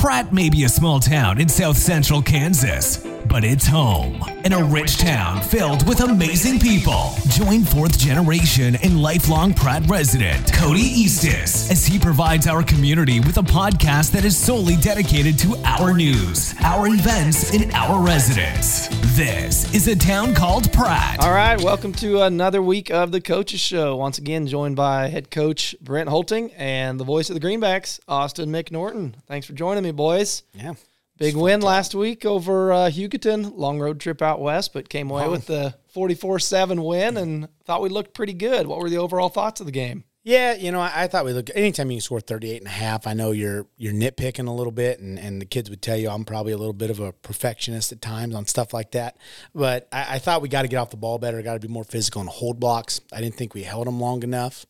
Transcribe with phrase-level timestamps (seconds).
[0.00, 4.64] Pratt may be a small town in south central Kansas, but it's home In a
[4.64, 7.12] rich town filled with amazing people.
[7.28, 13.36] Join fourth generation and lifelong Pratt resident Cody Eastis as he provides our community with
[13.36, 18.88] a podcast that is solely dedicated to our news, our events, and our residents.
[19.16, 21.22] This is a town called Pratt.
[21.22, 23.96] All right, welcome to another week of the Coaches Show.
[23.96, 28.50] Once again, joined by head coach Brent Holting and the voice of the Greenbacks, Austin
[28.50, 29.14] McNorton.
[29.26, 30.42] Thanks for joining me, boys.
[30.52, 30.74] Yeah.
[31.20, 33.52] Big win last week over uh, Hugoton.
[33.54, 37.82] Long road trip out west, but came away with the 44 7 win and thought
[37.82, 38.66] we looked pretty good.
[38.66, 40.04] What were the overall thoughts of the game?
[40.22, 43.06] Yeah, you know, I, I thought we looked anytime you score 38 and a half,
[43.06, 46.08] I know you're you're nitpicking a little bit and, and the kids would tell you
[46.08, 49.18] I'm probably a little bit of a perfectionist at times on stuff like that.
[49.54, 51.68] But I, I thought we got to get off the ball better, got to be
[51.68, 53.02] more physical and hold blocks.
[53.12, 54.64] I didn't think we held them long enough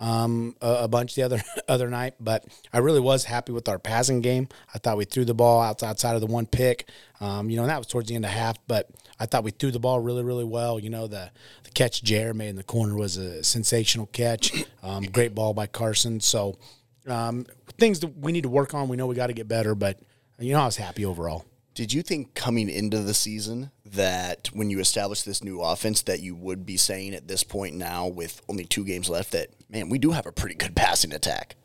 [0.00, 3.78] um, a, a, bunch the other other night, but I really was happy with our
[3.78, 4.48] passing game.
[4.74, 6.88] I thought we threw the ball outside of the one pick,
[7.20, 8.56] um, you know, and that was towards the end of half.
[8.66, 10.80] But I thought we threw the ball really, really well.
[10.80, 11.30] You know, the
[11.62, 14.52] the catch Jared made in the corner was a sensational catch.
[14.84, 16.20] Um, great ball by Carson.
[16.20, 16.58] So
[17.06, 17.46] um,
[17.78, 18.86] things that we need to work on.
[18.88, 19.98] We know we got to get better, but
[20.38, 21.46] you know, I was happy overall.
[21.74, 26.20] Did you think coming into the season that when you established this new offense that
[26.20, 29.88] you would be saying at this point now with only two games left that man
[29.88, 31.56] we do have a pretty good passing attack?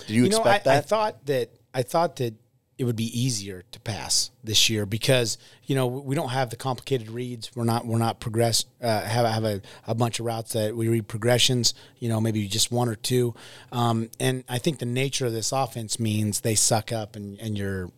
[0.00, 0.84] Did you, you expect know, I, that?
[0.84, 2.34] I thought that I thought that
[2.78, 6.56] it would be easier to pass this year because you know we don't have the
[6.56, 7.50] complicated reads.
[7.54, 10.88] We're not we're not progress uh, have have a, a bunch of routes that we
[10.88, 11.74] read progressions.
[11.98, 13.34] You know maybe just one or two,
[13.70, 17.56] um, and I think the nature of this offense means they suck up and and
[17.56, 17.90] you're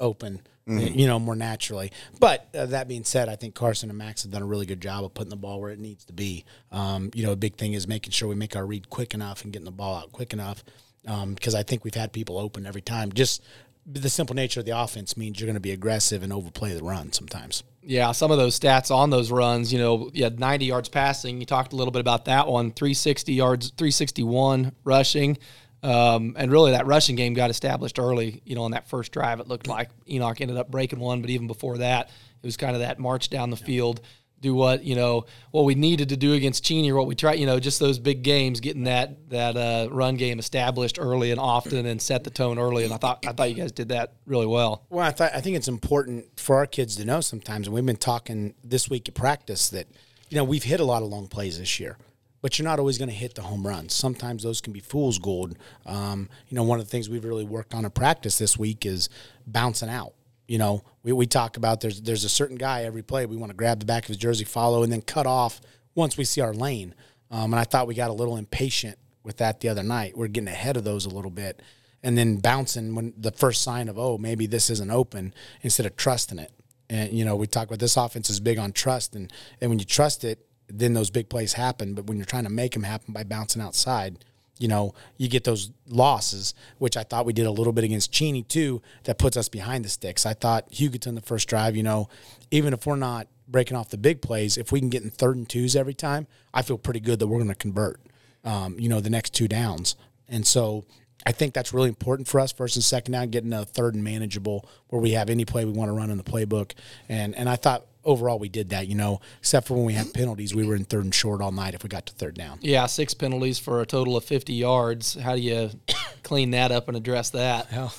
[0.00, 0.98] open mm-hmm.
[0.98, 1.92] you know, more naturally.
[2.20, 4.80] But uh, that being said, I think Carson and Max have done a really good
[4.80, 6.44] job of putting the ball where it needs to be.
[6.70, 9.44] Um, you know, a big thing is making sure we make our read quick enough
[9.44, 10.62] and getting the ball out quick enough.
[11.02, 13.12] Because um, I think we've had people open every time.
[13.12, 13.42] Just
[13.90, 16.82] the simple nature of the offense means you're going to be aggressive and overplay the
[16.82, 17.62] run sometimes.
[17.82, 21.40] Yeah, some of those stats on those runs, you know, you had 90 yards passing.
[21.40, 25.38] You talked a little bit about that one, 360 yards, 361 rushing.
[25.82, 28.42] Um, and really, that rushing game got established early.
[28.44, 31.30] You know, on that first drive, it looked like Enoch ended up breaking one, but
[31.30, 34.00] even before that, it was kind of that march down the field,
[34.40, 37.38] do what you know what we needed to do against Cheney, or what we tried.
[37.38, 41.38] You know, just those big games, getting that that uh, run game established early and
[41.38, 42.84] often, and set the tone early.
[42.84, 44.84] And I thought I thought you guys did that really well.
[44.90, 47.86] Well, I thought I think it's important for our kids to know sometimes, and we've
[47.86, 49.86] been talking this week at practice that
[50.28, 51.96] you know we've hit a lot of long plays this year
[52.40, 53.94] but you're not always going to hit the home runs.
[53.94, 55.56] Sometimes those can be fool's gold.
[55.86, 58.86] Um, you know, one of the things we've really worked on in practice this week
[58.86, 59.08] is
[59.46, 60.14] bouncing out.
[60.46, 63.50] You know, we, we talk about there's there's a certain guy every play we want
[63.50, 65.60] to grab the back of his jersey, follow, and then cut off
[65.94, 66.94] once we see our lane.
[67.30, 70.16] Um, and I thought we got a little impatient with that the other night.
[70.16, 71.60] We're getting ahead of those a little bit,
[72.02, 75.96] and then bouncing when the first sign of oh maybe this isn't open instead of
[75.96, 76.52] trusting it.
[76.88, 79.78] And you know, we talk about this offense is big on trust, and and when
[79.78, 81.94] you trust it, then those big plays happen.
[81.94, 84.24] But when you're trying to make them happen by bouncing outside,
[84.58, 88.12] you know, you get those losses, which I thought we did a little bit against
[88.12, 90.26] Cheney too, that puts us behind the sticks.
[90.26, 92.08] I thought Hugoton the first drive, you know,
[92.50, 95.36] even if we're not breaking off the big plays, if we can get in third
[95.36, 98.00] and twos every time, I feel pretty good that we're going to convert,
[98.44, 99.96] um, you know, the next two downs.
[100.28, 100.84] And so
[101.24, 104.04] I think that's really important for us, first and second down, getting a third and
[104.04, 106.72] manageable where we have any play we want to run in the playbook.
[107.08, 110.12] And and I thought overall we did that, you know, except for when we had
[110.14, 112.58] penalties, we were in third and short all night if we got to third down.
[112.62, 115.14] Yeah, six penalties for a total of 50 yards.
[115.14, 115.70] How do you
[116.22, 117.70] clean that up and address that?
[117.70, 117.94] Well,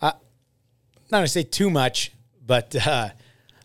[0.00, 0.12] uh,
[1.10, 2.12] not going to say too much,
[2.46, 3.10] but uh,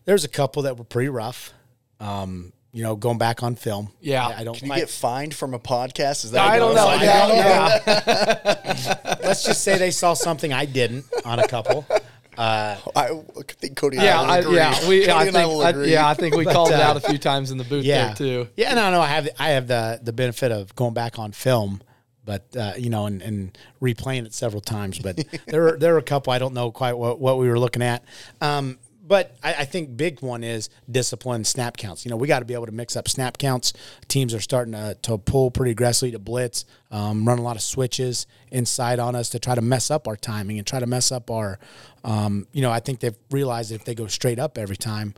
[0.04, 1.52] there's a couple that were pretty rough.
[2.00, 3.90] Um, you know, going back on film.
[4.00, 4.56] Yeah, I, I don't.
[4.56, 6.24] Can you get fined from a podcast?
[6.24, 6.48] Is that?
[6.48, 6.86] I don't know.
[6.86, 7.86] I don't
[9.16, 9.16] know.
[9.24, 11.84] Let's just say they saw something I didn't on a couple.
[12.38, 13.96] Uh, I think Cody.
[13.96, 15.06] Yeah, I I, yeah, we.
[15.06, 17.18] Cody I think, I, yeah, I think we but, called uh, it out a few
[17.18, 18.06] times in the booth yeah.
[18.06, 18.48] there too.
[18.56, 21.82] Yeah, no, no, I have I have the the benefit of going back on film,
[22.24, 24.98] but uh, you know, and, and replaying it several times.
[24.98, 27.58] But there were there were a couple I don't know quite what, what we were
[27.58, 28.04] looking at.
[28.40, 28.78] Um,
[29.10, 32.04] but I, I, think big one is discipline snap counts.
[32.04, 33.72] You know, we got to be able to mix up snap counts.
[34.06, 37.62] Teams are starting to, to pull pretty aggressively to blitz, um, run a lot of
[37.62, 41.10] switches inside on us to try to mess up our timing and try to mess
[41.10, 41.58] up our.
[42.04, 45.14] Um, you know, I think they've realized that if they go straight up every time,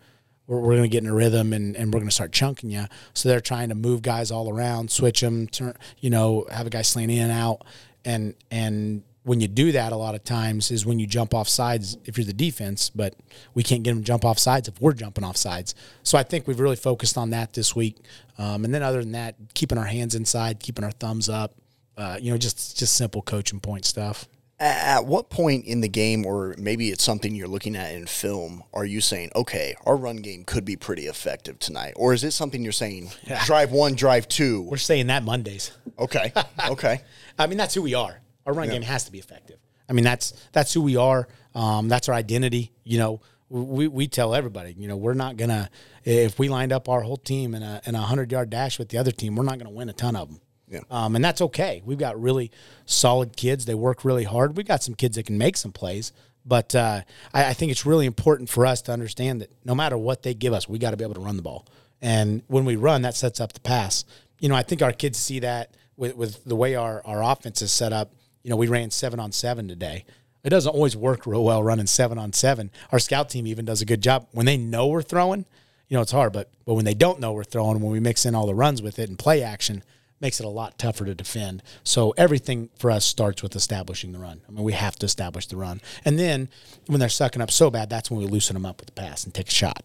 [0.46, 2.70] we're, we're going to get in a rhythm and, and we're going to start chunking
[2.70, 2.86] you.
[3.12, 6.70] So they're trying to move guys all around, switch them, turn, you know, have a
[6.70, 7.66] guy slant in and out,
[8.06, 11.48] and and when you do that a lot of times is when you jump off
[11.48, 13.14] sides if you're the defense, but
[13.54, 15.74] we can't get them to jump off sides if we're jumping off sides.
[16.02, 17.98] So I think we've really focused on that this week.
[18.38, 21.54] Um, and then other than that, keeping our hands inside, keeping our thumbs up,
[21.96, 24.26] uh, you know, just just simple coaching point stuff.
[24.58, 28.62] At what point in the game, or maybe it's something you're looking at in film,
[28.72, 31.94] are you saying, okay, our run game could be pretty effective tonight?
[31.96, 33.10] Or is it something you're saying,
[33.44, 34.62] drive one, drive two?
[34.62, 35.72] We're saying that Mondays.
[35.98, 36.32] Okay.
[36.68, 37.00] Okay.
[37.40, 38.21] I mean, that's who we are.
[38.46, 39.58] Our run game has to be effective.
[39.88, 41.28] I mean, that's that's who we are.
[41.54, 42.72] Um, that's our identity.
[42.84, 45.70] You know, we, we tell everybody, you know, we're not gonna
[46.04, 48.88] if we lined up our whole team in a in a hundred yard dash with
[48.88, 50.40] the other team, we're not gonna win a ton of them.
[50.68, 50.80] Yeah.
[50.90, 51.82] Um, and that's okay.
[51.84, 52.50] We've got really
[52.86, 53.66] solid kids.
[53.66, 54.56] They work really hard.
[54.56, 56.12] We've got some kids that can make some plays.
[56.46, 57.02] But uh,
[57.34, 60.32] I, I think it's really important for us to understand that no matter what they
[60.32, 61.66] give us, we got to be able to run the ball.
[62.00, 64.04] And when we run, that sets up the pass.
[64.40, 67.62] You know, I think our kids see that with, with the way our, our offense
[67.62, 68.12] is set up.
[68.42, 70.04] You know, we ran seven on seven today.
[70.44, 72.70] It doesn't always work real well running seven on seven.
[72.90, 75.44] Our scout team even does a good job when they know we're throwing.
[75.88, 78.26] You know, it's hard, but but when they don't know we're throwing, when we mix
[78.26, 79.84] in all the runs with it and play action,
[80.20, 81.62] makes it a lot tougher to defend.
[81.84, 84.40] So everything for us starts with establishing the run.
[84.48, 86.48] I mean, we have to establish the run, and then
[86.86, 89.24] when they're sucking up so bad, that's when we loosen them up with the pass
[89.24, 89.84] and take a shot.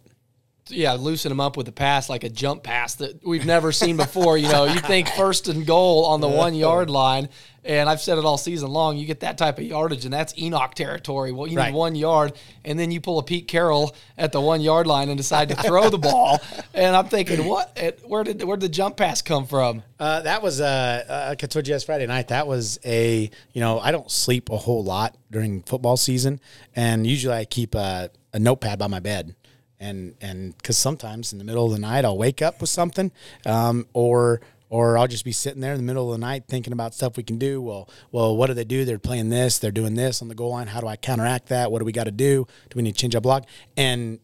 [0.69, 3.97] Yeah, loosen them up with a pass like a jump pass that we've never seen
[3.97, 4.37] before.
[4.37, 7.29] You know, you think first and goal on the one yard line,
[7.63, 8.97] and I've said it all season long.
[8.97, 11.31] You get that type of yardage, and that's Enoch territory.
[11.31, 11.71] Well, you Right.
[11.71, 12.33] need one yard,
[12.63, 15.55] and then you pull a Pete Carroll at the one yard line and decide to
[15.55, 16.39] throw the ball.
[16.73, 17.75] And I'm thinking, what?
[18.05, 19.81] Where did where did the jump pass come from?
[19.99, 22.27] Uh, that was uh, uh, like I told you last Friday night.
[22.27, 26.39] That was a you know I don't sleep a whole lot during football season,
[26.75, 29.33] and usually I keep a, a notepad by my bed,
[29.79, 33.11] and and because sometimes in the middle of the night I'll wake up with something,
[33.45, 36.73] um, or or I'll just be sitting there in the middle of the night thinking
[36.73, 37.61] about stuff we can do.
[37.61, 38.83] Well, well, what do they do?
[38.85, 40.67] They're playing this, they're doing this on the goal line.
[40.67, 41.71] How do I counteract that?
[41.71, 42.47] What do we got to do?
[42.69, 43.45] Do we need to change our block?
[43.75, 44.19] And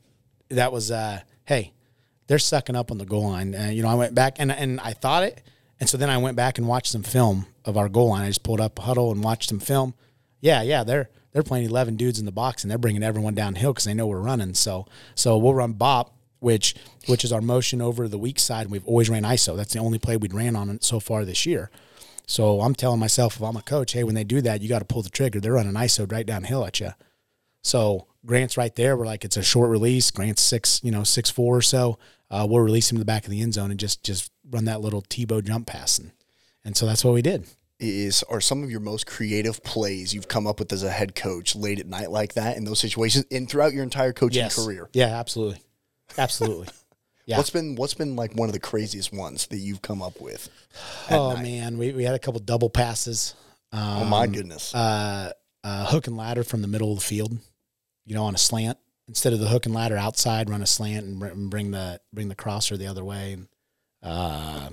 [0.50, 1.74] that was uh, hey,
[2.28, 3.54] they're sucking up on the goal line.
[3.72, 5.42] You know, I went back and and I thought it,
[5.80, 8.24] and so then I went back and watched some film of our goal line.
[8.24, 9.94] I just pulled up a huddle and watched some film.
[10.42, 13.74] Yeah, yeah, they're they're playing eleven dudes in the box and they're bringing everyone downhill
[13.74, 14.54] because they know we're running.
[14.54, 14.86] So
[15.16, 16.76] so we'll run bop, which
[17.08, 18.64] which is our motion over the weak side.
[18.64, 19.58] And we've always ran ISO.
[19.58, 21.70] That's the only play we'd ran on so far this year.
[22.26, 24.80] So I'm telling myself, if I'm a coach, hey, when they do that, you got
[24.80, 25.42] to pull the trigger.
[25.42, 26.92] They're running ISO right downhill at you.
[27.62, 28.96] So Grant's right there.
[28.96, 30.10] We're like, it's a short release.
[30.12, 32.00] Grant's six, you know, six four or so.
[32.30, 34.66] Uh, we'll release him to the back of the end zone and just just run
[34.66, 36.12] that little Tebow jump pass, and,
[36.66, 37.46] and so that's what we did.
[37.84, 41.16] Is are some of your most creative plays you've come up with as a head
[41.16, 44.90] coach late at night like that in those situations and throughout your entire coaching career?
[44.94, 45.62] Yeah, absolutely,
[46.18, 46.68] absolutely.
[47.26, 47.38] Yeah.
[47.38, 50.50] What's been what's been like one of the craziest ones that you've come up with?
[51.10, 53.34] oh man, we, we had a couple double passes,
[53.72, 54.76] oh my goodness.
[54.76, 55.32] uh,
[55.64, 57.38] uh, hook and ladder from the middle of the field,
[58.06, 58.78] you know, on a slant.
[59.08, 62.36] Instead of the hook and ladder outside, run a slant and bring the bring the
[62.36, 63.34] crosser the other way.
[63.34, 63.48] And,
[64.02, 64.70] uh,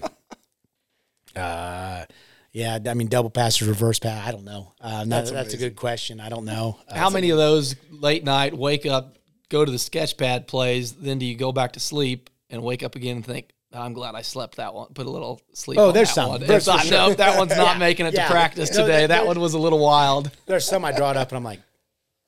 [1.38, 2.04] uh,
[2.52, 4.26] yeah, I mean, double passes, reverse pass.
[4.26, 4.72] I don't know.
[4.80, 6.20] Uh, no, That's that's, a good question.
[6.20, 6.78] I don't know.
[6.88, 9.16] Uh, How many of those late night wake up,
[9.48, 12.82] go to the sketch pad plays, then do you go back to sleep and wake
[12.82, 14.88] up again and think, I'm glad I slept that one.
[14.94, 15.78] Put a little sleep.
[15.78, 16.28] Oh, on there's that some.
[16.30, 16.40] One.
[16.40, 16.90] There's It's not- sure.
[17.10, 17.78] no, that one's not Yeah.
[17.78, 18.24] making it Yeah.
[18.26, 18.98] to practice No, today.
[19.00, 20.30] there- That one was a little wild.
[20.46, 21.60] There's some I draw it up and I'm like,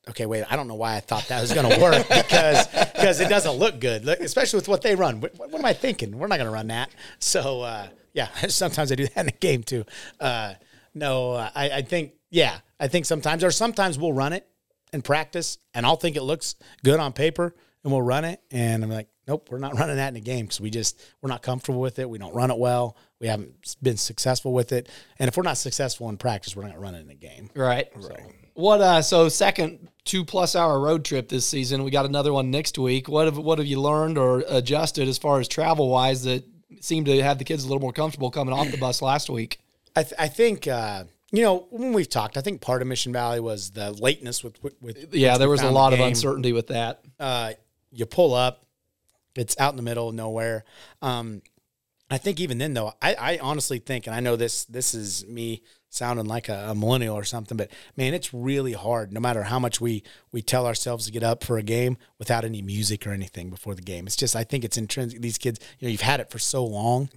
[0.08, 3.20] okay, wait, I don't know why I thought that was going to work because because
[3.20, 5.20] it doesn't look good, Look, especially with what they run.
[5.20, 6.16] What, what am I thinking?
[6.18, 6.90] We're not going to run that.
[7.18, 9.84] So uh, yeah, sometimes I do that in a game too.
[10.20, 10.54] Uh,
[10.94, 14.46] no, I, I think yeah, I think sometimes or sometimes we'll run it
[14.92, 16.54] in practice and I'll think it looks
[16.84, 20.08] good on paper and we'll run it and I'm like, nope, we're not running that
[20.08, 22.08] in a game because we just we're not comfortable with it.
[22.08, 22.96] We don't run it well.
[23.20, 24.88] We haven't been successful with it,
[25.18, 27.14] and if we're not successful in practice, we're not going to run it in a
[27.14, 27.50] game.
[27.54, 27.88] Right.
[27.94, 28.41] Right.
[28.54, 31.84] What uh so second two plus hour road trip this season.
[31.84, 33.08] We got another one next week.
[33.08, 36.44] What have what have you learned or adjusted as far as travel wise that
[36.80, 39.60] seemed to have the kids a little more comfortable coming off the bus last week?
[39.94, 43.12] I, th- I think uh, you know when we've talked, I think part of Mission
[43.12, 44.74] Valley was the lateness with with.
[44.80, 47.02] with Yeah, there was a lot of uncertainty with that.
[47.20, 47.52] Uh,
[47.90, 48.64] you pull up,
[49.34, 50.64] it's out in the middle of nowhere.
[51.02, 51.42] Um,
[52.10, 55.26] I think even then though, I, I honestly think, and I know this this is
[55.26, 55.62] me
[55.92, 59.12] sounding like a, a millennial or something, but man, it's really hard.
[59.12, 62.44] No matter how much we we tell ourselves to get up for a game without
[62.44, 65.20] any music or anything before the game, it's just I think it's intrinsic.
[65.20, 67.10] These kids, you know, you've had it for so long.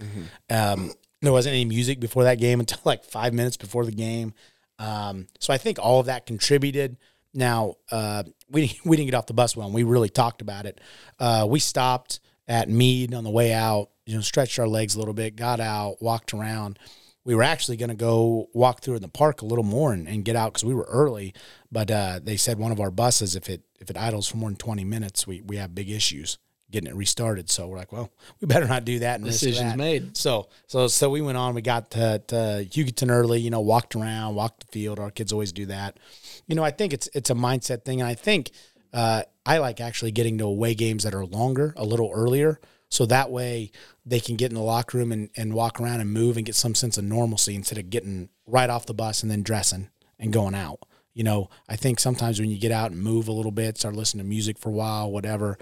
[0.50, 0.92] Um,
[1.22, 4.34] there wasn't any music before that game until like five minutes before the game.
[4.78, 6.98] Um, so I think all of that contributed.
[7.32, 10.66] Now uh, we we didn't get off the bus well, and we really talked about
[10.66, 10.80] it.
[11.18, 13.88] Uh, we stopped at Meade on the way out.
[14.04, 16.78] You know, stretched our legs a little bit, got out, walked around.
[17.26, 20.06] We were actually going to go walk through in the park a little more and,
[20.06, 21.34] and get out because we were early.
[21.72, 24.48] But uh, they said one of our buses, if it if it idles for more
[24.48, 26.38] than twenty minutes, we we have big issues
[26.70, 27.50] getting it restarted.
[27.50, 29.16] So we're like, well, we better not do that.
[29.16, 29.76] And Decisions that.
[29.76, 30.16] made.
[30.16, 31.54] So so so we went on.
[31.54, 33.40] We got to, to Hugoton early.
[33.40, 35.00] You know, walked around, walked the field.
[35.00, 35.98] Our kids always do that.
[36.46, 38.52] You know, I think it's it's a mindset thing, and I think
[38.92, 42.60] uh, I like actually getting to away games that are longer, a little earlier.
[42.88, 43.72] So that way
[44.04, 46.54] they can get in the locker room and, and walk around and move and get
[46.54, 49.88] some sense of normalcy instead of getting right off the bus and then dressing
[50.18, 50.80] and going out.
[51.12, 53.96] You know, I think sometimes when you get out and move a little bit, start
[53.96, 55.56] listening to music for a while, whatever,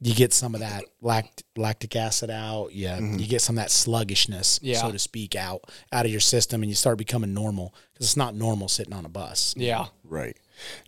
[0.00, 2.72] you get some of that lact- lactic acid out.
[2.72, 3.18] Yeah, mm-hmm.
[3.18, 4.80] you get some of that sluggishness, Yeah.
[4.80, 8.16] so to speak, out out of your system, and you start becoming normal because it's
[8.16, 9.54] not normal sitting on a bus.
[9.58, 9.86] Yeah.
[10.04, 10.38] Right.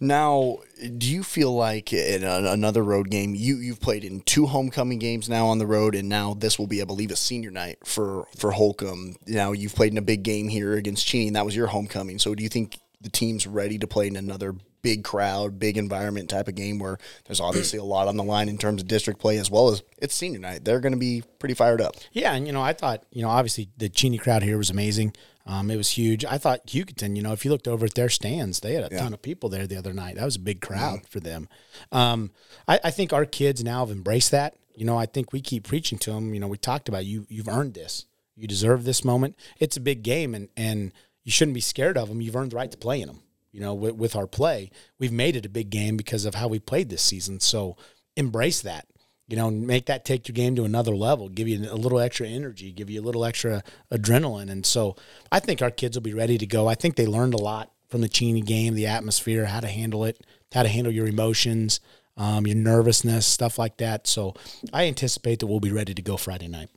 [0.00, 0.58] Now,
[0.98, 4.98] do you feel like in a, another road game, you you've played in two homecoming
[4.98, 7.78] games now on the road, and now this will be, I believe, a senior night
[7.84, 9.16] for for Holcomb.
[9.26, 12.18] Now you've played in a big game here against Cheney, and that was your homecoming.
[12.18, 16.30] So, do you think the team's ready to play in another big crowd, big environment
[16.30, 19.20] type of game where there's obviously a lot on the line in terms of district
[19.20, 20.64] play as well as it's senior night?
[20.64, 21.96] They're going to be pretty fired up.
[22.12, 25.12] Yeah, and you know, I thought, you know, obviously the Cheney crowd here was amazing.
[25.46, 26.24] Um, it was huge.
[26.24, 28.98] I thought Hugoton, you know, if you looked over at their stands, they had a
[28.98, 30.16] ton of people there the other night.
[30.16, 31.48] That was a big crowd for them.
[31.92, 32.32] Um,
[32.66, 34.56] I, I think our kids now have embraced that.
[34.74, 36.34] You know, I think we keep preaching to them.
[36.34, 37.26] You know, we talked about you.
[37.28, 38.06] You've earned this.
[38.34, 39.36] You deserve this moment.
[39.58, 42.20] It's a big game, and and you shouldn't be scared of them.
[42.20, 43.22] You've earned the right to play in them.
[43.52, 46.48] You know, with, with our play, we've made it a big game because of how
[46.48, 47.40] we played this season.
[47.40, 47.76] So
[48.16, 48.86] embrace that
[49.28, 52.28] you know, make that take your game to another level, give you a little extra
[52.28, 54.50] energy, give you a little extra adrenaline.
[54.50, 54.96] And so
[55.32, 56.68] I think our kids will be ready to go.
[56.68, 60.04] I think they learned a lot from the Cheney game, the atmosphere, how to handle
[60.04, 61.80] it, how to handle your emotions,
[62.16, 64.06] um, your nervousness, stuff like that.
[64.06, 64.34] So
[64.72, 66.68] I anticipate that we'll be ready to go Friday night.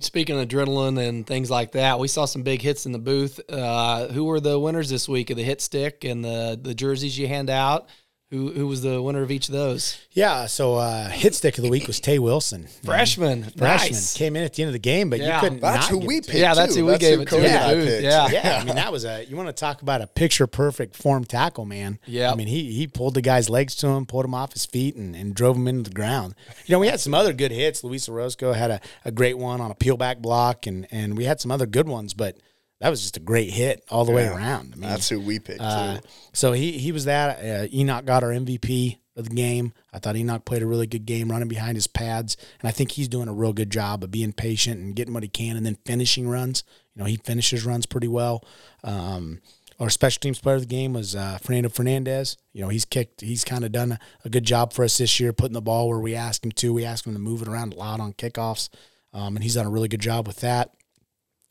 [0.00, 3.38] Speaking of adrenaline and things like that, we saw some big hits in the booth.
[3.50, 7.18] Uh, who were the winners this week of the hit stick and the the jerseys
[7.18, 7.88] you hand out?
[8.30, 9.98] Who who was the winner of each of those?
[10.12, 12.68] Yeah, so uh, hit stick of the week was Tay Wilson.
[12.84, 14.16] Freshman, Freshman nice.
[14.16, 15.34] came in at the end of the game, but Yeah.
[15.34, 15.60] you couldn't.
[15.60, 16.38] That's not who give we it picked.
[16.38, 16.86] Yeah, that's too.
[16.86, 17.88] who we gave who it to Cody in the and I booth.
[17.88, 18.02] picked.
[18.04, 18.28] Yeah.
[18.30, 21.24] yeah, I mean that was a you want to talk about a picture perfect form
[21.24, 21.98] tackle, man.
[22.06, 22.30] Yeah.
[22.30, 24.94] I mean he he pulled the guy's legs to him, pulled him off his feet,
[24.94, 26.36] and, and drove him into the ground.
[26.66, 27.82] You know, we had some other good hits.
[27.82, 31.24] Luis Orozco had a, a great one on a peel back block, and and we
[31.24, 32.36] had some other good ones, but
[32.80, 34.72] that was just a great hit all the way around.
[34.74, 35.60] I mean, That's who we picked.
[35.60, 36.06] uh, too.
[36.32, 37.38] so he he was that.
[37.38, 39.72] Uh, Enoch got our MVP of the game.
[39.92, 42.92] I thought Enoch played a really good game running behind his pads, and I think
[42.92, 45.66] he's doing a real good job of being patient and getting what he can, and
[45.66, 46.64] then finishing runs.
[46.94, 48.44] You know, he finishes runs pretty well.
[48.82, 49.40] Um,
[49.78, 52.36] our special teams player of the game was uh, Fernando Fernandez.
[52.52, 53.20] You know, he's kicked.
[53.22, 55.88] He's kind of done a, a good job for us this year, putting the ball
[55.88, 56.72] where we asked him to.
[56.72, 58.68] We asked him to move it around a lot on kickoffs,
[59.12, 60.72] um, and he's done a really good job with that.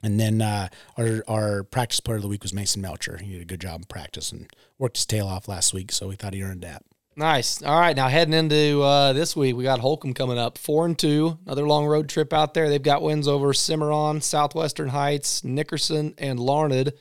[0.01, 3.17] And then uh, our our practice player of the week was Mason Melcher.
[3.17, 6.07] He did a good job in practice and worked his tail off last week, so
[6.07, 6.83] we thought he earned that.
[7.15, 7.61] Nice.
[7.61, 10.97] All right, now heading into uh, this week, we got Holcomb coming up, four and
[10.97, 11.37] two.
[11.45, 12.69] Another long road trip out there.
[12.69, 16.93] They've got wins over Cimarron, Southwestern Heights, Nickerson, and Larned,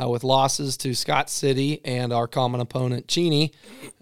[0.00, 3.52] uh, with losses to Scott City and our common opponent Cheney.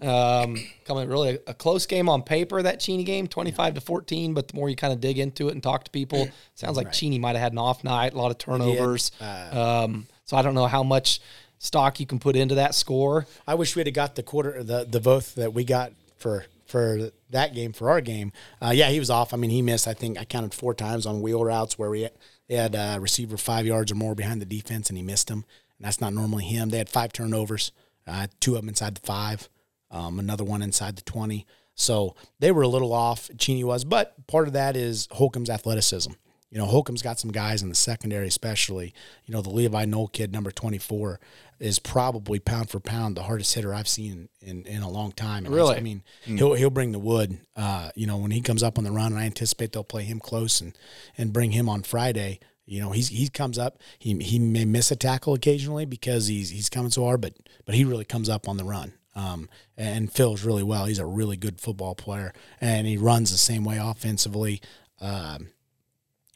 [0.01, 2.61] Um, coming really a, a close game on paper.
[2.61, 4.33] That Cheney game, twenty-five to fourteen.
[4.33, 6.91] But the more you kind of dig into it and talk to people, sounds like
[6.91, 9.11] Cheney might have had an off night, a lot of turnovers.
[9.51, 11.21] um, so I don't know how much
[11.59, 13.25] stock you can put into that score.
[13.47, 17.11] I wish we'd have got the quarter the the vote that we got for for
[17.29, 18.31] that game for our game.
[18.61, 19.33] Uh, yeah, he was off.
[19.33, 19.87] I mean, he missed.
[19.87, 22.11] I think I counted four times on wheel routes where we had,
[22.49, 25.45] had a receiver five yards or more behind the defense, and he missed them.
[25.79, 26.69] That's not normally him.
[26.69, 27.71] They had five turnovers,
[28.05, 29.49] uh, two of them inside the five,
[29.91, 31.45] um, another one inside the twenty.
[31.75, 33.29] So they were a little off.
[33.37, 36.11] Cheney was, but part of that is Holcomb's athleticism.
[36.49, 38.93] You know, Holcomb's got some guys in the secondary, especially.
[39.25, 41.19] You know, the Levi Knoll kid, number 24,
[41.59, 45.45] is probably pound for pound the hardest hitter I've seen in, in a long time.
[45.45, 45.75] And Really?
[45.75, 47.39] I mean, he'll he'll bring the wood.
[47.55, 50.03] Uh, you know, when he comes up on the run, and I anticipate they'll play
[50.03, 50.77] him close and
[51.17, 52.39] and bring him on Friday.
[52.67, 53.79] You know, he's he comes up.
[53.97, 57.33] He he may miss a tackle occasionally because he's he's coming so hard, but
[57.65, 58.93] but he really comes up on the run.
[59.15, 60.85] Um, and fills really well.
[60.85, 64.61] He's a really good football player, and he runs the same way offensively.
[65.01, 65.47] Um,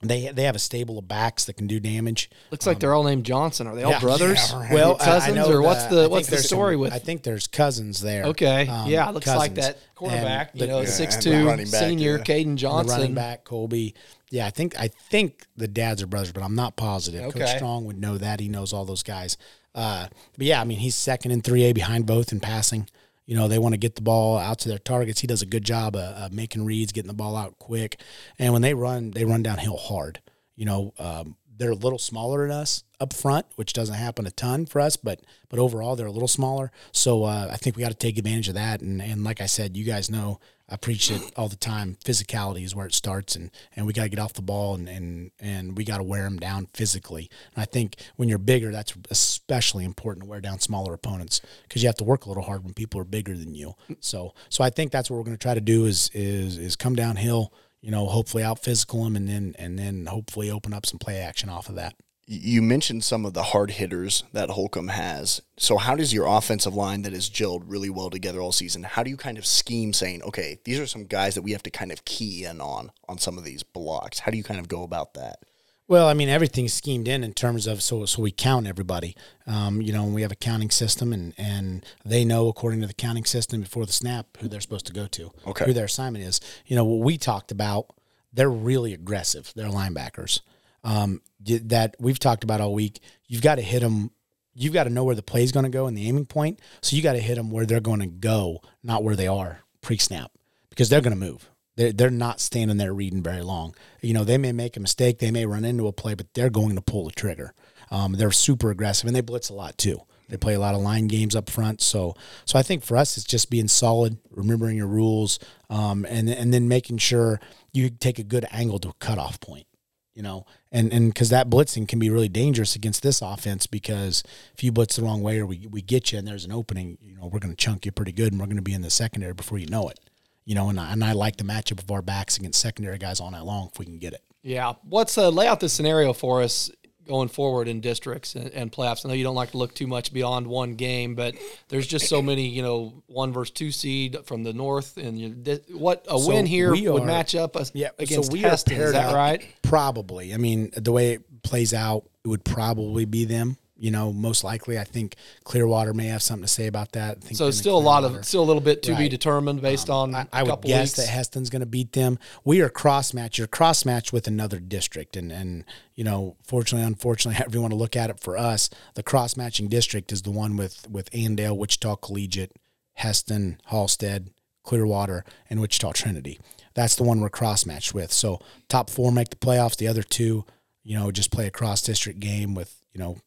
[0.03, 2.29] they they have a stable of backs that can do damage.
[2.49, 3.67] Looks like they're all named Johnson.
[3.67, 3.99] Are they all Yeah.
[4.07, 4.51] brothers?
[4.51, 4.73] Yeah, right.
[4.73, 6.93] Well, I- I cousins, know or what's the what's the story some- with?
[6.93, 8.23] I think there's cousins there.
[8.25, 10.51] okay, Um, yeah, looks like that quarterback.
[10.53, 12.23] And you know, yeah, six two senior yeah.
[12.23, 12.97] Caden the Johnson.
[12.97, 13.93] running back Colby.
[14.29, 17.23] Yeah, I think I think the dads are brothers, but I'm not positive.
[17.25, 17.39] Okay.
[17.39, 18.39] Coach Strong would know that.
[18.39, 19.37] He knows all those guys.
[19.75, 22.89] Uh, but yeah, I mean he's second in 3A behind both in passing.
[23.25, 25.21] You know they want to get the ball out to their targets.
[25.21, 27.99] He does a good job of, of making reads, getting the ball out quick,
[28.39, 30.21] and when they run, they run downhill hard.
[30.55, 34.31] You know um, they're a little smaller than us up front, which doesn't happen a
[34.31, 36.71] ton for us, but but overall they're a little smaller.
[36.91, 38.81] So uh, I think we got to take advantage of that.
[38.81, 40.39] And and like I said, you guys know
[40.71, 41.97] I preach it all the time.
[42.03, 44.87] Physicality is where it starts, and, and we got to get off the ball and,
[44.87, 47.29] and, and we got to wear them down physically.
[47.53, 51.83] And I think when you're bigger, that's especially important to wear down smaller opponents because
[51.83, 53.75] you have to work a little hard when people are bigger than you.
[53.99, 56.75] So so I think that's what we're going to try to do is is is
[56.75, 57.53] come downhill.
[57.81, 61.17] You know, hopefully out physical them, and then and then hopefully open up some play
[61.17, 61.95] action off of that
[62.27, 65.41] you mentioned some of the hard hitters that Holcomb has.
[65.57, 68.83] So how does your offensive line that is has gelled really well together all season?
[68.83, 71.63] How do you kind of scheme saying, okay, these are some guys that we have
[71.63, 74.19] to kind of key in on on some of these blocks?
[74.19, 75.39] How do you kind of go about that?
[75.87, 79.15] Well, I mean, everything's schemed in in terms of so so we count everybody.
[79.45, 82.93] Um, you know, we have a counting system, and and they know according to the
[82.93, 85.65] counting system before the snap who they're supposed to go to, okay.
[85.65, 86.39] who their assignment is.
[86.65, 87.87] You know, what we talked about,
[88.31, 89.51] they're really aggressive.
[89.53, 90.39] They're linebackers
[90.83, 92.99] um, that we've talked about all week.
[93.27, 94.11] You've got to hit them.
[94.53, 96.59] You've got to know where the play is going to go and the aiming point.
[96.81, 99.61] So you got to hit them where they're going to go, not where they are
[99.81, 100.31] pre-snap,
[100.69, 101.49] because they're going to move.
[101.77, 103.75] They're, they're not standing there reading very long.
[104.01, 106.49] You know, they may make a mistake, they may run into a play, but they're
[106.49, 107.53] going to pull the trigger.
[107.89, 110.01] Um, they're super aggressive and they blitz a lot too.
[110.27, 111.81] They play a lot of line games up front.
[111.81, 116.29] So, so I think for us, it's just being solid, remembering your rules, um, and
[116.29, 117.41] and then making sure
[117.73, 119.67] you take a good angle to a cutoff point
[120.13, 124.23] you know, and and because that blitzing can be really dangerous against this offense because
[124.53, 126.97] if you blitz the wrong way or we, we get you and there's an opening,
[127.01, 128.81] you know, we're going to chunk you pretty good and we're going to be in
[128.81, 129.99] the secondary before you know it,
[130.45, 133.19] you know, and I, and I like the matchup of our backs against secondary guys
[133.19, 134.23] all night long if we can get it.
[134.43, 136.71] Yeah, what's uh, lay out the scenario for us
[137.11, 139.05] going forward in districts and, and, playoffs.
[139.05, 141.35] I know you don't like to look too much beyond one game, but
[141.67, 145.59] there's just so many, you know, one versus two seed from the north, and you,
[145.77, 148.79] what a so win here would match up yeah, against so we Hesston.
[148.79, 149.45] Is that right?
[149.61, 150.33] Probably.
[150.33, 154.43] I mean, the way it plays out, it would probably be them you know, most
[154.43, 157.23] likely, I think Clearwater may have something to say about that.
[157.35, 158.99] so it's still a lot of, still a little bit to right.
[158.99, 160.15] be determined based um, on.
[160.15, 161.07] I, I would guess weeks.
[161.07, 162.19] that Hesston's going to beat them.
[162.43, 163.39] We are cross match.
[163.39, 167.71] You're cross match with another district, and and you know, fortunately, unfortunately, however you want
[167.71, 171.09] to look at it, for us, the cross matching district is the one with with
[171.09, 172.51] Andale, Wichita Collegiate,
[172.99, 174.29] Hesston, Halstead,
[174.61, 176.39] Clearwater, and Wichita Trinity.
[176.75, 178.11] That's the one we're cross matched with.
[178.11, 179.75] So top four make the playoffs.
[179.75, 180.45] The other two,
[180.83, 183.17] you know, just play a cross district game with you know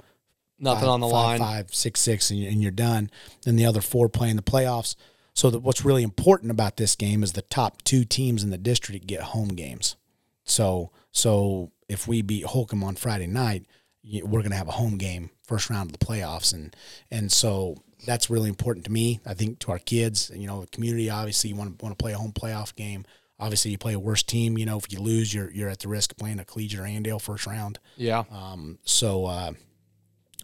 [0.58, 3.10] nothing five, on the five, line, five, six, six, and, and you're done.
[3.44, 4.96] Then the other four play in the playoffs.
[5.34, 8.58] So that what's really important about this game is the top two teams in the
[8.58, 9.96] district get home games.
[10.44, 13.66] So so if we beat Holcomb on Friday night,
[14.04, 16.74] we're going to have a home game first round of the playoffs, and
[17.10, 19.20] and so that's really important to me.
[19.24, 21.10] I think to our kids, you know, the community.
[21.10, 23.04] Obviously, you want to want to play a home playoff game.
[23.40, 24.56] Obviously, you play a worse team.
[24.58, 26.84] You know, if you lose, you're you're at the risk of playing a collegiate or
[26.84, 27.78] Andale first round.
[27.96, 28.24] Yeah.
[28.30, 28.78] Um.
[28.84, 29.26] So.
[29.26, 29.52] Uh,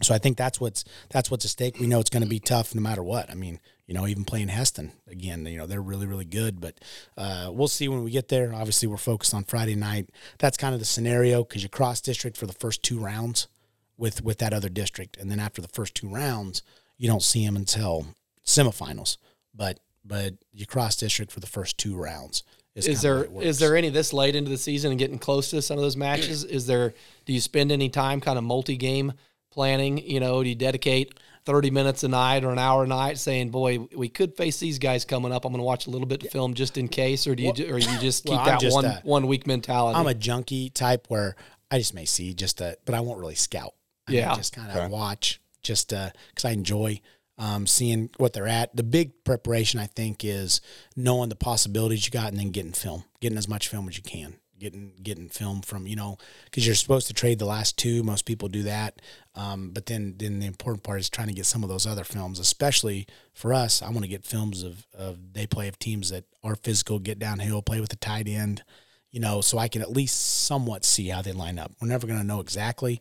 [0.03, 1.79] so I think that's what's that's what's at stake.
[1.79, 3.31] We know it's going to be tough no matter what.
[3.31, 6.61] I mean, you know, even playing Hesston again, you know, they're really really good.
[6.61, 6.81] But
[7.17, 8.53] uh, we'll see when we get there.
[8.55, 10.11] Obviously, we're focused on Friday night.
[10.39, 13.49] That's kind of the scenario because you cross district for the first two rounds
[13.97, 16.63] with with that other district, and then after the first two rounds,
[16.97, 18.07] you don't see them until
[18.45, 19.19] semifinals.
[19.55, 22.43] But but you cross district for the first two rounds.
[22.75, 25.61] Is, is there is there any this late into the season and getting close to
[25.61, 26.45] some of those matches?
[26.45, 26.95] Is there
[27.27, 29.13] do you spend any time kind of multi game?
[29.51, 29.99] Planning?
[29.99, 33.51] You know, do you dedicate 30 minutes a night or an hour a night saying,
[33.51, 35.45] boy, we could face these guys coming up.
[35.45, 37.51] I'm going to watch a little bit of film just in case, or do you,
[37.73, 39.99] or you just keep well, that just one, a, one week mentality?
[39.99, 41.37] I'm a junkie type where
[41.71, 43.75] I just may see just a, but I won't really scout.
[44.09, 44.35] I yeah.
[44.35, 44.89] just kind of okay.
[44.89, 47.01] watch just uh, cause I enjoy
[47.39, 48.75] um, seeing what they're at.
[48.77, 50.61] The big preparation, I think, is
[50.97, 54.03] knowing the possibilities you got and then getting film, getting as much film as you
[54.03, 58.03] can getting getting film from you know because you're supposed to trade the last two.
[58.05, 59.03] Most people do that,
[59.35, 62.05] um, but then then the important part is trying to get some of those other
[62.05, 62.39] films.
[62.39, 66.25] Especially for us, I want to get films of of they play of teams that
[66.45, 68.63] are physical, get downhill, play with the tight end,
[69.11, 71.73] you know, so I can at least somewhat see how they line up.
[71.81, 73.01] We're never going to know exactly,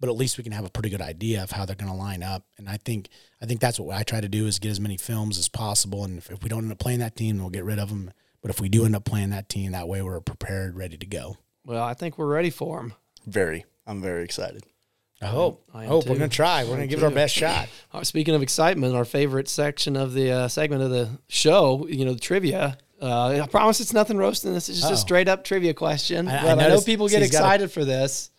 [0.00, 1.96] but at least we can have a pretty good idea of how they're going to
[1.96, 2.44] line up.
[2.58, 3.08] And I think
[3.40, 6.04] I think that's what I try to do is get as many films as possible.
[6.04, 8.10] And if, if we don't end up playing that team, we'll get rid of them
[8.42, 11.06] but if we do end up playing that team, that way we're prepared, ready to
[11.06, 11.36] go.
[11.64, 12.94] Well, I think we're ready for them.
[13.26, 13.64] Very.
[13.86, 14.64] I'm very excited.
[15.20, 15.64] I hope.
[15.74, 16.10] I hope too.
[16.10, 16.62] we're going to try.
[16.62, 17.68] We're going to give it our best shot.
[18.02, 22.14] Speaking of excitement, our favorite section of the uh, segment of the show, you know,
[22.14, 22.78] the trivia.
[23.00, 24.52] Uh, I promise it's nothing roasting.
[24.52, 24.94] This is just Uh-oh.
[24.94, 26.28] a straight up trivia question.
[26.28, 28.30] I, I, I know people get excited a, for this.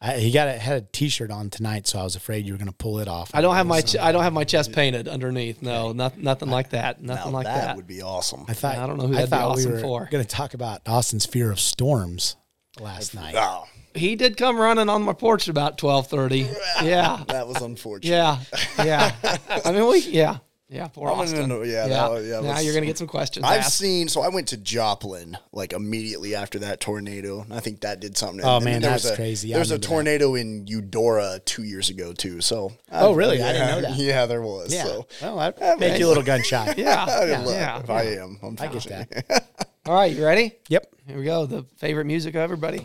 [0.00, 2.58] I, he got a, had a T-shirt on tonight, so I was afraid you were
[2.58, 3.32] going to pull it off.
[3.34, 5.60] I don't have my ch- I don't have my chest painted underneath.
[5.60, 7.02] No, not, nothing like that.
[7.02, 7.76] Nothing like that, that.
[7.76, 8.44] would be awesome.
[8.46, 10.08] I thought I don't know who that'd be awesome we for.
[10.10, 12.36] Going to talk about Austin's fear of storms
[12.78, 13.34] last night.
[13.36, 13.66] Oh.
[13.94, 16.48] He did come running on my porch about twelve thirty.
[16.82, 18.12] Yeah, that was unfortunate.
[18.12, 18.38] Yeah,
[18.78, 19.12] yeah.
[19.64, 20.38] I mean, we yeah.
[20.70, 21.50] Yeah, poor I'm gonna Austin.
[21.70, 23.42] yeah, that yeah, now you're gonna get some questions.
[23.42, 23.78] I've asked.
[23.78, 24.06] seen.
[24.08, 28.44] So I went to Joplin like immediately after that tornado, I think that did something.
[28.44, 29.48] Oh, And man, there was that's a- crazy.
[29.48, 29.88] I There was a remember that.
[29.94, 32.42] tornado in Eudora two years ago too.
[32.42, 33.42] So Oh, really?
[33.42, 33.96] I didn't know that.
[33.96, 34.74] Yeah, there was.
[34.74, 34.84] Yeah.
[34.84, 36.74] So well, that make you a little gun shy.
[36.76, 37.80] Yeah, yeah, love- yeah.
[37.80, 39.06] if I am, I'm I get fine.
[39.28, 39.46] that.
[39.86, 40.52] All right, you ready?
[40.68, 40.86] Yep.
[41.06, 41.46] Here we go.
[41.46, 42.82] The favorite music of everybody.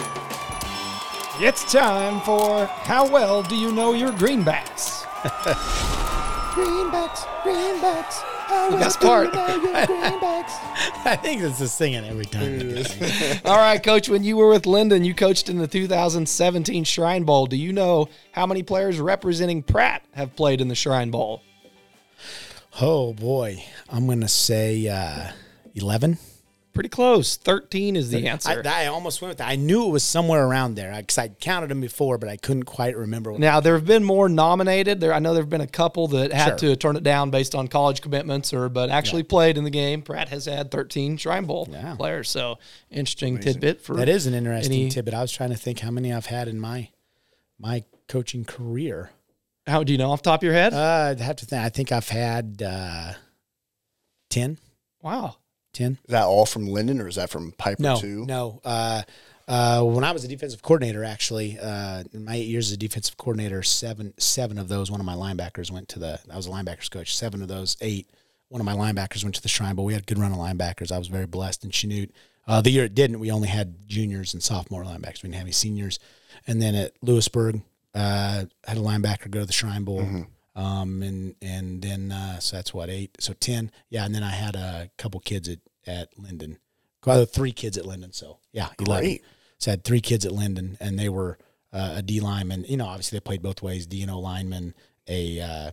[1.42, 5.04] It's time for How Well Do You Know Your Greenbacks?
[7.04, 8.72] Greenbacks, greenbacks.
[8.72, 9.30] The best part.
[9.34, 12.62] I think it's just singing every time.
[13.46, 17.46] All right, Coach, when you were with Lyndon, you coached in the 2017 Shrine Bowl.
[17.46, 21.42] Do you know how many players representing Pratt have played in the Shrine Bowl?
[22.82, 25.32] oh boy, I'm gonna say uh,
[25.76, 26.18] eleven.
[26.74, 27.36] Pretty close.
[27.38, 28.64] 13 is the answer.
[28.66, 29.48] I, I almost went with that.
[29.48, 32.64] I knew it was somewhere around there because I'd counted them before, but I couldn't
[32.64, 33.32] quite remember.
[33.32, 35.00] What Now there have been more nominated.
[35.00, 36.70] There, I know there have been a couple that had Sure.
[36.72, 40.02] to turn it down based on college commitments, or but actually played in the game.
[40.02, 41.94] Pratt has had 13 Shrine Bowl Yeah.
[41.96, 42.58] players, so
[42.90, 45.14] interesting tidbit for that is an interesting any- tidbit.
[45.14, 46.90] I was trying to think how many I've had in my
[47.60, 49.12] my coaching career.
[49.68, 50.74] How do you know off the top of your head?
[50.74, 51.62] Uh, I'd have to think.
[51.64, 53.14] I think I've had uh,
[54.32, 54.58] 10.
[55.04, 55.38] wow,
[55.74, 55.94] 10.
[56.06, 58.26] Is that all from Lyndon, or is that from Piper No, too?
[58.26, 58.62] no.
[58.64, 59.02] Uh,
[59.48, 62.78] uh, when I was a defensive coordinator, actually, uh, in my eight years as a
[62.78, 66.20] defensive coordinator, seven seven of those, one of my linebackers went to the.
[66.32, 67.16] I was a linebackers coach.
[67.16, 68.10] Seven of those eight,
[68.48, 69.84] one of my linebackers went to the Shrine Bowl.
[69.84, 70.92] We had a good run of linebackers.
[70.92, 72.12] I was very blessed in Chanute.
[72.48, 75.24] Uh, the year it didn't, we only had juniors and sophomore linebackers.
[75.24, 75.98] We didn't have any seniors.
[76.46, 77.62] And then at Louisburg,
[77.96, 80.26] uh, had a linebacker go to the Shrine Bowl.
[80.56, 84.06] Um, and and then uh, so that's what eight, so ten, yeah.
[84.06, 86.60] And then I had a couple kids at at Lyndon,
[87.06, 88.14] well, three kids at Lyndon.
[88.14, 89.04] So yeah, eleven.
[89.06, 89.24] Great.
[89.58, 91.38] So I had three kids at Lyndon, and they were
[91.72, 92.66] uh, a D lineman.
[92.68, 94.76] You know, obviously they played both ways: D and O lineman,
[95.08, 95.72] a uh,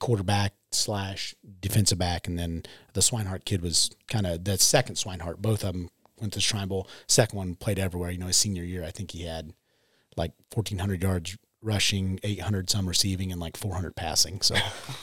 [0.00, 5.38] quarterback slash defensive back, and then the Swinehart kid was kind of the second Swinehart.
[5.38, 6.88] Both of them went to the Shrine Bowl.
[7.06, 8.10] Second one played everywhere.
[8.10, 9.52] You know, his senior year, I think he had
[10.16, 14.40] like fourteen hundred yards rushing, eight hundred some receiving, and like four hundred passing.
[14.40, 14.54] So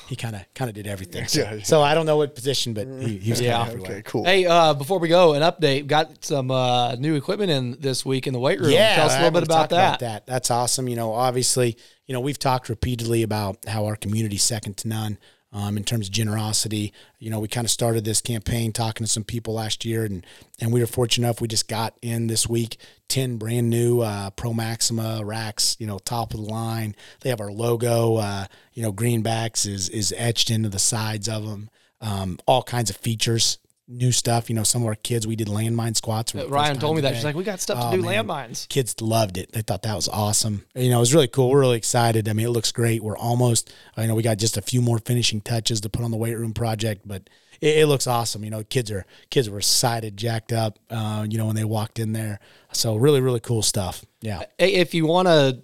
[0.08, 1.28] he kind of kind of did everything.
[1.28, 1.62] So, Yeah.
[1.64, 3.54] so I don't know what position, but he, he was Yeah.
[3.58, 3.92] kind of everywhere.
[3.92, 4.24] Okay, cool.
[4.26, 5.88] Hey, uh, before we go, an update.
[5.88, 8.72] Got some uh, new equipment in this week in the weight room.
[8.72, 10.26] Yeah, Tell us a little bit wanna about talk that.
[10.26, 10.88] That's awesome.
[10.88, 15.18] You know, obviously, you know, we've talked repeatedly about how our community second to none
[15.58, 16.94] um, in terms of generosity.
[17.18, 20.24] You know, we kind of started this campaign talking to some people last year, and
[20.62, 24.30] and we were fortunate enough we just got in this week ten brand new uh,
[24.30, 25.76] Pro Maxima racks.
[25.80, 26.96] You know, top of the line.
[27.22, 28.18] They have our logo.
[28.18, 31.70] Uh, you know, greenbacks is is etched into the sides of them.
[32.02, 33.58] Um, all kinds of features.
[33.90, 34.64] New stuff, you know.
[34.64, 36.36] Some of our kids, we did landmine squats.
[36.36, 37.16] Uh, Ryan told me that.
[37.16, 38.28] She's like, we got stuff to Oh, do man.
[38.28, 38.68] landmines.
[38.68, 39.54] Kids loved it.
[39.54, 40.66] They thought that was awesome.
[40.76, 41.50] You know, it was really cool.
[41.50, 42.28] We're really excited.
[42.28, 43.02] I mean, it looks great.
[43.02, 46.12] We're almost, I know we got just a few more finishing touches to put on
[46.12, 47.30] the weight room project, but
[47.62, 48.44] it, it looks awesome.
[48.44, 51.98] You know, kids are, kids were excited, jacked up, uh, you know, when they walked
[51.98, 52.40] in there.
[52.74, 54.04] So really, really cool stuff.
[54.20, 54.44] Yeah.
[54.60, 55.62] If you want to,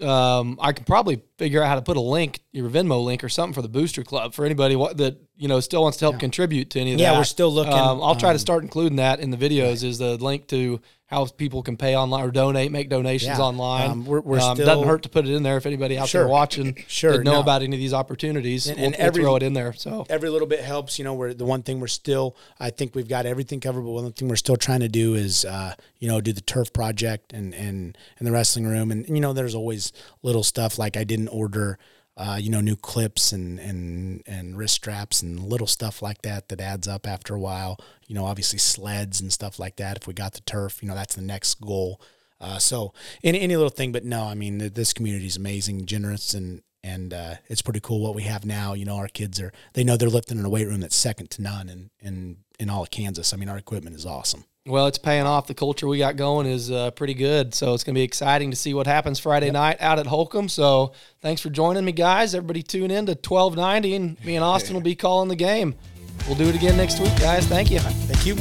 [0.00, 3.28] um, I could probably figure out how to put a link, your Venmo link or
[3.28, 6.70] something for the Booster Club for anybody that you know still wants to help contribute
[6.70, 7.12] to any of Yeah, that.
[7.12, 9.84] Yeah, we're still looking, Um, I'll try to um, start including that in the videos.
[9.84, 10.80] Is the link to
[11.14, 13.44] how people can pay online or donate, make donations Yeah.
[13.44, 13.90] online.
[13.90, 16.08] Um, we're- we're Um, still- doesn't hurt to put it in there if anybody out
[16.08, 16.22] Sure.
[16.22, 17.40] there watching Sure, didn't know no.
[17.40, 18.66] about any of these opportunities.
[18.66, 19.72] And- we'll, and we'll throw it in there.
[19.72, 20.98] So every little bit helps.
[20.98, 22.36] You know, we're the one thing we're still.
[22.60, 25.44] I think we've got everything covered, but one thing we're still trying to do is,
[25.44, 28.90] uh, you know, do the turf project and and and the wrestling room.
[28.90, 31.78] And you know, there's always little stuff like I didn't order.
[32.16, 36.48] Uh, you know, new clips and, and and wrist straps and little stuff like that
[36.48, 37.76] that adds up after a while.
[38.06, 39.96] You know, obviously sleds and stuff like that.
[39.96, 42.00] If we got the turf, you know, that's the next goal.
[42.40, 45.86] Uh, so any any little thing, but no, I mean, th- this community is amazing,
[45.86, 48.74] generous, and and uh, it's pretty cool what we have now.
[48.74, 51.30] You know, our kids are they know they're lifting in a weight room that's second
[51.32, 53.32] to none in in in all of Kansas.
[53.32, 54.44] I mean, our equipment is awesome.
[54.66, 55.46] Well, it's paying off.
[55.46, 57.54] The culture we got going is uh, pretty good.
[57.54, 60.48] So it's going to be exciting to see what happens Friday night out at Holcomb.
[60.48, 62.34] So thanks for joining me, guys.
[62.34, 65.74] Everybody tune in to 1290, and me and Austin will be calling the game.
[66.26, 67.46] We'll do it again next week, guys.
[67.46, 67.80] Thank you.
[67.80, 68.36] Thank you.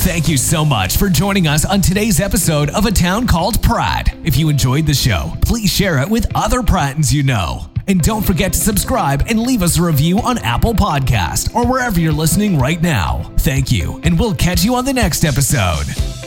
[0.00, 4.12] Thank you so much for joining us on today's episode of A Town Called Pratt.
[4.24, 7.70] If you enjoyed the show, please share it with other Prattons you know.
[7.88, 11.98] And don't forget to subscribe and leave us a review on Apple Podcast or wherever
[11.98, 13.32] you're listening right now.
[13.38, 16.17] Thank you, and we'll catch you on the next episode.